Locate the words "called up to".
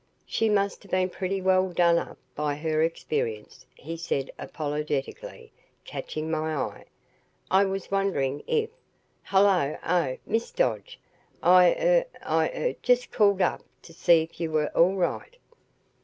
13.11-13.93